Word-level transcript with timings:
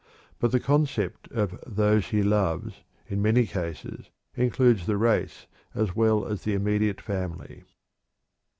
But 0.39 0.51
the 0.51 0.59
concept 0.59 1.31
of 1.31 1.59
"those 1.63 2.07
he 2.07 2.23
loves," 2.23 2.81
in 3.07 3.21
many 3.21 3.45
cases, 3.45 4.09
includes 4.35 4.87
the 4.87 4.97
race 4.97 5.45
as 5.75 5.95
well 5.95 6.25
as 6.25 6.41
the 6.41 6.55
immediate 6.55 6.99
family. 6.99 7.65